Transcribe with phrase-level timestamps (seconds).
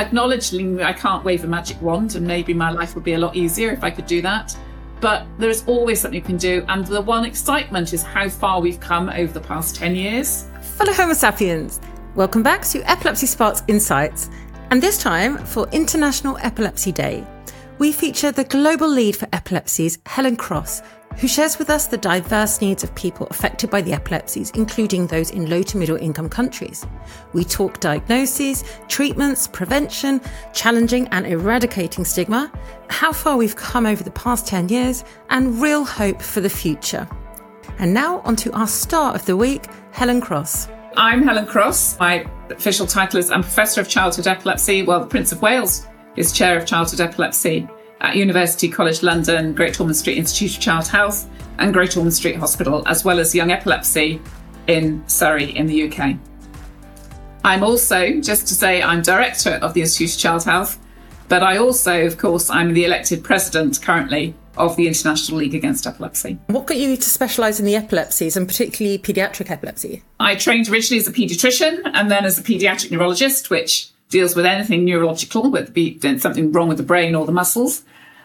[0.00, 3.36] acknowledging I can't wave a magic wand and maybe my life would be a lot
[3.36, 4.56] easier if I could do that.
[5.00, 6.64] But there is always something you can do.
[6.68, 10.46] And the one excitement is how far we've come over the past 10 years.
[10.60, 11.80] Fellow Homo sapiens,
[12.14, 14.30] welcome back to Epilepsy Sparks Insights.
[14.70, 17.24] And this time for International Epilepsy Day,
[17.78, 20.82] we feature the global lead for epilepsies, Helen Cross,
[21.16, 25.30] who shares with us the diverse needs of people affected by the epilepsies, including those
[25.30, 26.86] in low to middle income countries.
[27.32, 30.20] We talk diagnoses, treatments, prevention,
[30.52, 32.52] challenging and eradicating stigma,
[32.88, 37.08] how far we've come over the past 10 years, and real hope for the future.
[37.78, 40.68] And now onto our star of the week, Helen Cross.
[40.96, 41.98] I'm Helen Cross.
[41.98, 44.82] My official title is I'm Professor of Childhood Epilepsy.
[44.82, 45.86] Well, the Prince of Wales
[46.16, 47.68] is Chair of Childhood Epilepsy
[48.00, 52.36] at University College London, Great Ormond Street Institute of Child Health, and Great Ormond Street
[52.36, 54.20] Hospital, as well as Young Epilepsy
[54.66, 56.16] in Surrey in the UK.
[57.44, 60.78] I'm also, just to say, I'm Director of the Institute of Child Health,
[61.28, 65.86] but I also, of course, I'm the elected President currently of the International League Against
[65.86, 66.38] Epilepsy.
[66.48, 70.02] What got you to specialise in the epilepsies and particularly paediatric epilepsy?
[70.18, 74.46] I trained originally as a paediatrician and then as a paediatric neurologist, which deals with
[74.46, 77.84] anything neurological, whether be something wrong with the brain or the muscles.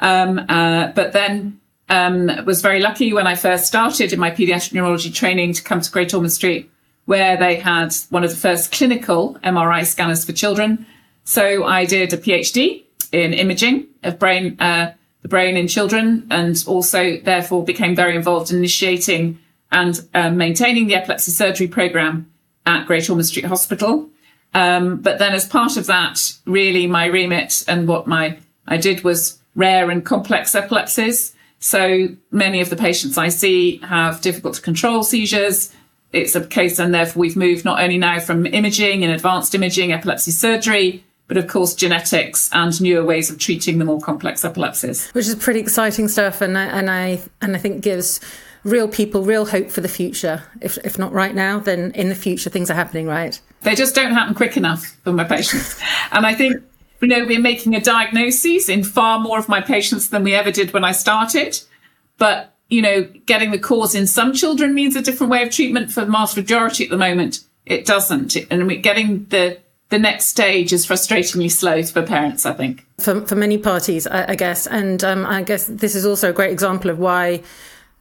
[0.00, 4.72] Um, uh, but then um, was very lucky when I first started in my pediatric
[4.72, 6.70] neurology training to come to Great Ormond Street,
[7.04, 10.86] where they had one of the first clinical MRI scanners for children.
[11.24, 16.62] So I did a PhD in imaging of brain, uh, the brain in children, and
[16.66, 19.38] also therefore became very involved in initiating
[19.70, 22.30] and uh, maintaining the epilepsy surgery program
[22.66, 24.08] at Great Ormond Street Hospital.
[24.54, 29.02] Um, but then as part of that, really my remit and what my, I did
[29.02, 31.34] was rare and complex epilepsies.
[31.58, 35.72] So many of the patients I see have difficult to control seizures.
[36.12, 39.92] It's a case, and therefore we've moved not only now from imaging and advanced imaging,
[39.92, 45.10] epilepsy surgery, but of course genetics and newer ways of treating the more complex epilepsies.
[45.10, 48.20] Which is pretty exciting stuff, and I, and I and I think gives
[48.64, 50.42] real people real hope for the future.
[50.60, 53.38] If, if not right now, then in the future things are happening right.
[53.62, 55.80] They just don't happen quick enough for my patients.
[56.12, 56.62] and I think,
[57.04, 60.50] you know, we're making a diagnosis in far more of my patients than we ever
[60.50, 61.60] did when I started.
[62.16, 65.92] But, you know, getting the cause in some children means a different way of treatment
[65.92, 67.40] for the vast majority at the moment.
[67.66, 68.36] It doesn't.
[68.50, 69.58] And we're getting the
[69.90, 72.86] the next stage is frustratingly slow for parents, I think.
[72.98, 74.66] For, for many parties, I, I guess.
[74.66, 77.42] And um, I guess this is also a great example of why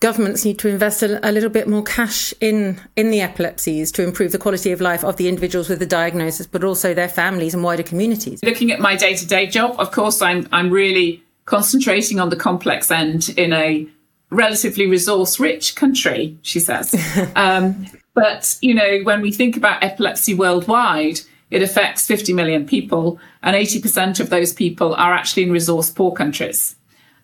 [0.00, 4.02] governments need to invest a, a, little bit more cash in in the epilepsies to
[4.02, 7.54] improve the quality of life of the individuals with the diagnosis, but also their families
[7.54, 8.42] and wider communities.
[8.42, 12.36] Looking at my day to day job, of course, I'm I'm really concentrating on the
[12.36, 13.86] complex end in a
[14.30, 16.36] relatively resource rich country.
[16.42, 16.94] She says,
[17.36, 21.20] um, but you know, when we think about epilepsy worldwide.
[21.50, 26.10] It affects 50 million people, and 80% of those people are actually in resource poor
[26.10, 26.74] countries.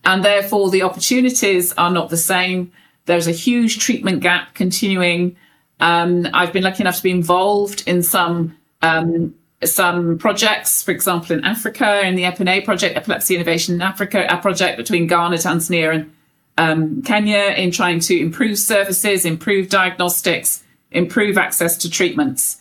[0.05, 2.73] And therefore, the opportunities are not the same.
[3.07, 5.37] There's a huge treatment gap continuing.
[5.79, 11.37] Um, I've been lucky enough to be involved in some um, some projects, for example,
[11.37, 15.93] in Africa, in the EPINA project, Epilepsy Innovation in Africa, a project between Ghana, Tanzania,
[15.93, 16.13] and
[16.57, 22.57] um, Kenya in trying to improve services, improve diagnostics, improve access to treatments,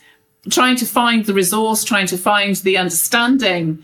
[0.49, 3.83] trying to find the resource, trying to find the understanding.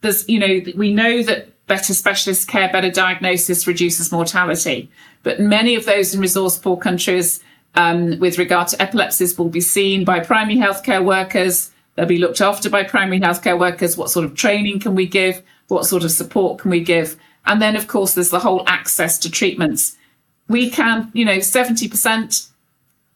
[0.00, 4.90] There's, you know, we know that better specialist care, better diagnosis reduces mortality.
[5.22, 7.42] But many of those in resource poor countries,
[7.74, 11.70] um, with regard to epilepsies, will be seen by primary healthcare workers.
[11.94, 13.96] They'll be looked after by primary healthcare workers.
[13.96, 15.42] What sort of training can we give?
[15.68, 17.16] What sort of support can we give?
[17.44, 19.96] And then, of course, there's the whole access to treatments.
[20.48, 22.48] We can, you know, 70%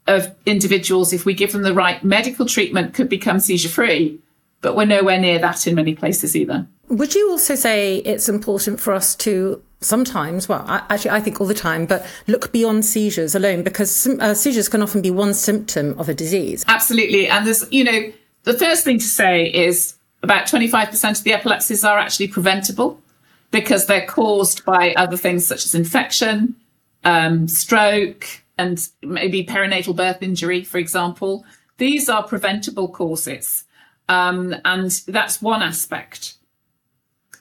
[0.07, 4.19] of individuals, if we give them the right medical treatment, could become seizure free.
[4.63, 6.67] But we're nowhere near that in many places either.
[6.89, 11.41] Would you also say it's important for us to sometimes, well, I, actually, I think
[11.41, 15.35] all the time, but look beyond seizures alone because uh, seizures can often be one
[15.35, 16.65] symptom of a disease?
[16.69, 17.29] Absolutely.
[17.29, 18.13] And there's, you know,
[18.45, 23.01] the first thing to say is about 25% of the epilepsies are actually preventable
[23.51, 26.55] because they're caused by other things such as infection,
[27.05, 28.27] um, stroke,
[28.59, 31.45] and maybe perinatal birth injury, for example.
[31.79, 33.65] These are preventable causes.
[34.11, 36.35] Um, and that's one aspect.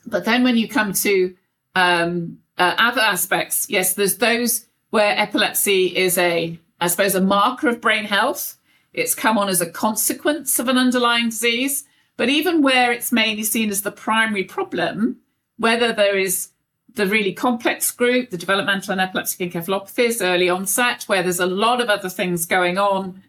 [0.05, 1.35] But then when you come to
[1.73, 7.69] um, uh, other aspects, yes, there's those where epilepsy is a, I suppose, a marker
[7.69, 8.55] of brain health.
[8.93, 11.85] It's come on as a consequence of an underlying disease.
[12.17, 15.17] But even where it's mainly seen as the primary problem,
[15.57, 16.49] whether there is
[16.93, 21.81] the really complex group, the developmental and epileptic encephalopathies, early onset, where there's a lot
[21.81, 23.23] of other things going on,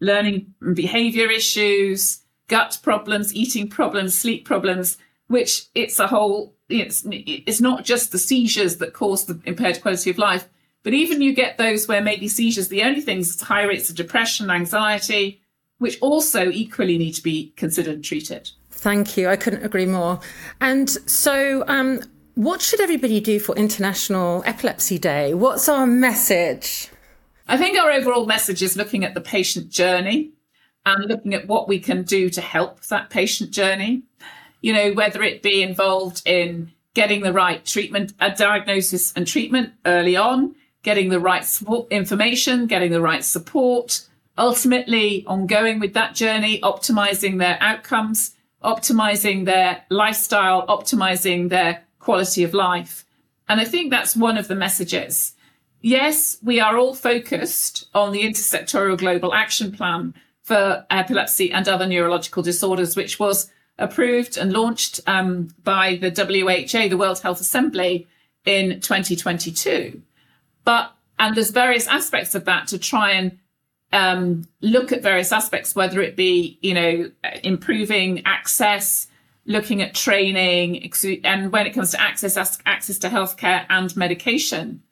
[0.00, 4.98] learning and behavior issues, gut problems, eating problems, sleep problems,
[5.28, 10.10] which it's a whole, it's, it's not just the seizures that cause the impaired quality
[10.10, 10.48] of life,
[10.82, 13.96] but even you get those where maybe seizures, the only things is high rates of
[13.96, 15.40] depression, anxiety,
[15.78, 18.50] which also equally need to be considered and treated.
[18.70, 19.28] Thank you.
[19.28, 20.20] I couldn't agree more.
[20.60, 22.02] And so, um,
[22.34, 25.34] what should everybody do for International Epilepsy Day?
[25.34, 26.90] What's our message?
[27.48, 30.32] I think our overall message is looking at the patient journey
[30.86, 34.04] and looking at what we can do to help that patient journey.
[34.62, 39.74] You know, whether it be involved in getting the right treatment, a diagnosis and treatment
[39.84, 41.46] early on, getting the right
[41.90, 44.06] information, getting the right support,
[44.38, 52.54] ultimately ongoing with that journey, optimizing their outcomes, optimizing their lifestyle, optimizing their quality of
[52.54, 53.04] life.
[53.48, 55.32] And I think that's one of the messages.
[55.82, 60.14] Yes, we are all focused on the intersectoral global action plan
[60.46, 66.86] for epilepsy and other neurological disorders, which was approved and launched um, by the WHA,
[66.86, 68.06] the World Health Assembly,
[68.44, 70.00] in 2022.
[70.64, 73.38] But and there's various aspects of that to try and
[73.92, 77.10] um, look at various aspects, whether it be, you know,
[77.42, 79.08] improving access,
[79.46, 80.92] looking at training,
[81.24, 84.82] and when it comes to access, access to healthcare and medication.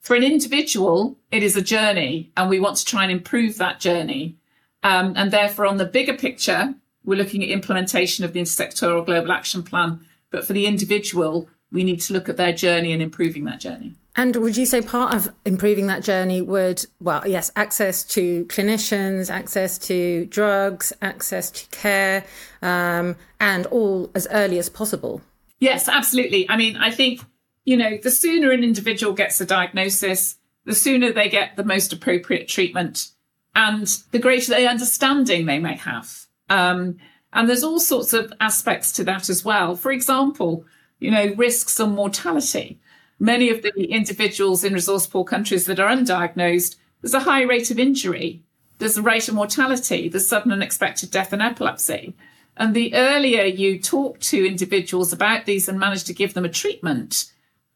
[0.00, 3.78] For an individual, it is a journey, and we want to try and improve that
[3.78, 4.36] journey.
[4.82, 6.74] Um, and therefore, on the bigger picture,
[7.04, 10.00] we're looking at implementation of the intersectoral global action plan.
[10.30, 13.94] But for the individual, we need to look at their journey and improving that journey.
[14.18, 19.30] And would you say part of improving that journey would, well, yes, access to clinicians,
[19.30, 22.24] access to drugs, access to care,
[22.62, 25.20] um, and all as early as possible?
[25.60, 26.48] Yes, absolutely.
[26.48, 27.20] I mean, I think,
[27.64, 31.92] you know, the sooner an individual gets a diagnosis, the sooner they get the most
[31.92, 33.08] appropriate treatment
[33.56, 36.26] and the greater the understanding they may have.
[36.48, 36.98] Um,
[37.32, 39.74] and there's all sorts of aspects to that as well.
[39.74, 40.64] For example,
[41.00, 42.78] you know, risks and mortality
[43.18, 47.70] many of the individuals in resource poor countries that are undiagnosed, there's a high rate
[47.70, 48.42] of injury,
[48.78, 52.14] there's a rate of mortality, there's sudden unexpected death and epilepsy.
[52.56, 56.50] And the earlier you talk to individuals about these and manage to give them a
[56.50, 57.30] treatment,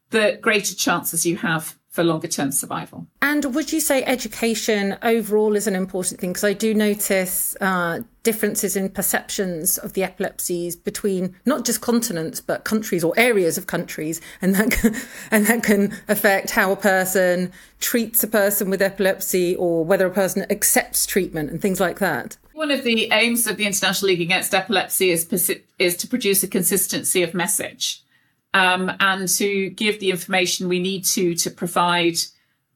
[0.09, 3.05] the greater chances you have for longer term survival.
[3.21, 6.31] And would you say education overall is an important thing?
[6.31, 12.39] Because I do notice uh, differences in perceptions of the epilepsies between not just continents
[12.39, 14.95] but countries or areas of countries, and that can,
[15.31, 17.51] and that can affect how a person
[17.81, 22.37] treats a person with epilepsy or whether a person accepts treatment and things like that.
[22.53, 25.27] One of the aims of the International League Against Epilepsy is
[25.77, 28.01] is to produce a consistency of message
[28.53, 32.17] um, and to give the information we need to to provide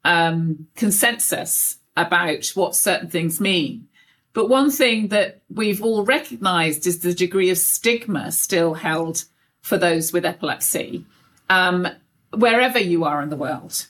[0.04, 3.88] um, consensus about what certain things mean.
[4.34, 9.24] But one thing that we've all recognized is the degree of stigma still held
[9.62, 11.06] for those with epilepsy,
[11.50, 11.88] um,
[12.34, 13.88] wherever you are in the world.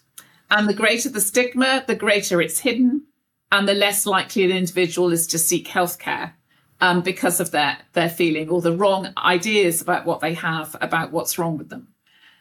[0.52, 3.06] And the greater the stigma, the greater it's hidden,
[3.52, 6.34] and the less likely an individual is to seek healthcare
[6.81, 11.12] um, because of their, their feeling or the wrong ideas about what they have about
[11.12, 11.88] what's wrong with them.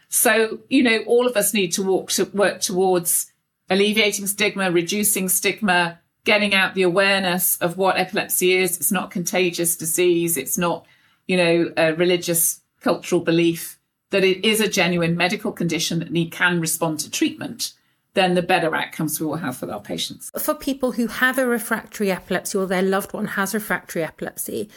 [0.08, 3.32] So, you know, all of us need to walk to work towards
[3.70, 8.76] alleviating stigma, reducing stigma, getting out the awareness of what epilepsy is.
[8.76, 10.37] It's not contagious disease.
[10.37, 10.87] It's not,
[11.26, 13.78] you know, a religious cultural belief
[14.10, 17.73] that it is a genuine medical condition that need, can respond to treatment
[18.14, 20.30] then the better outcomes we will have for our patients.
[20.38, 24.71] For people who have a refractory epilepsy or their loved one has refractory epilepsy,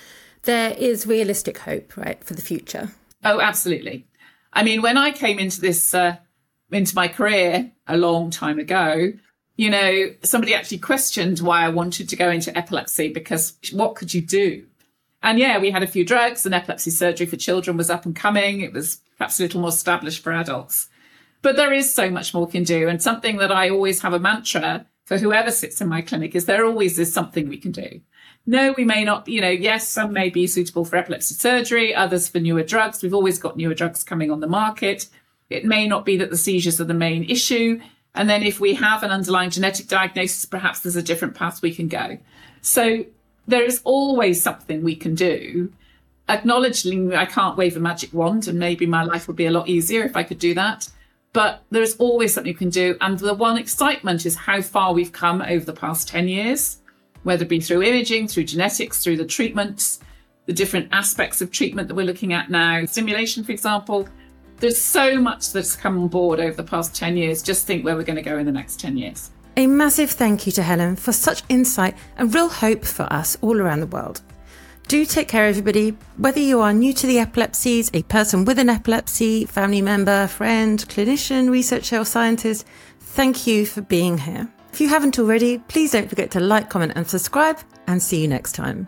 [0.44, 2.91] there is realistic hope, right, for the future.
[3.24, 4.08] Oh, absolutely.
[4.53, 6.17] I mean, when I came into this, uh,
[6.72, 9.13] into my career a long time ago,
[9.56, 14.13] you know, somebody actually questioned why I wanted to go into epilepsy because what could
[14.13, 14.65] you do?
[15.24, 18.15] And yeah, we had a few drugs and epilepsy surgery for children was up and
[18.15, 18.62] coming.
[18.62, 20.89] It was perhaps a little more established for adults.
[21.48, 22.89] But there is so much more can do.
[22.89, 26.44] And something that I always have a mantra for whoever sits in my clinic is
[26.44, 28.01] there always is something we can do.
[28.46, 32.27] No, we may not, you know, yes, some may be suitable for epilepsy surgery, others
[32.27, 33.01] for newer drugs.
[33.01, 35.08] We've always got newer drugs coming on the market.
[35.50, 37.80] It may not be that the seizures are the main issue.
[38.13, 41.74] And then if we have an underlying genetic diagnosis, perhaps there's a different path we
[41.74, 42.18] can go.
[42.60, 43.06] So
[43.48, 45.72] there is always something we can do.
[46.27, 49.70] Acknowledging I can't wave a magic wand and maybe my life would be a lot
[49.70, 50.89] easier if I could do that
[51.38, 52.98] but there's always something you can do.
[53.00, 56.79] And the one excitement is how far we've come over the past 10 years,
[57.22, 60.00] whether it be through imaging, through genetics, through the treatments,
[60.48, 64.10] the different aspects of treatment that we're looking at now, stimulation, for example.
[64.56, 67.44] There's so much that's come on board over the past 10 years.
[67.44, 69.29] Just think where we're going to go in the next 10 years.
[69.58, 73.62] A massive thank you to Helen for such insight and real hope for us all
[73.62, 74.24] around the world.
[74.88, 75.98] Do take care, everybody.
[76.15, 80.79] Whether you are new to the epilepsies, a person with an epilepsy, family member, friend,
[80.88, 82.65] clinician, researcher, or scientist,
[83.01, 84.48] thank you for being here.
[84.72, 88.29] If you haven't already, please don't forget to like, comment, and subscribe, and see you
[88.29, 88.88] next time.